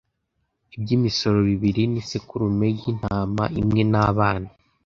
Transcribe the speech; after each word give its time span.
iby 0.75 0.89
imisore 0.97 1.37
bibiri 1.49 1.81
n 1.91 1.93
isekurume 2.01 2.67
y 2.77 2.81
intama 2.91 3.43
imwe 3.61 3.81
n 3.91 3.93
abana 4.09 4.49